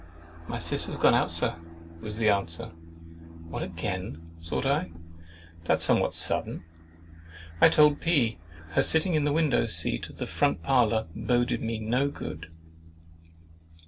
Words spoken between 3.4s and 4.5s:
What again!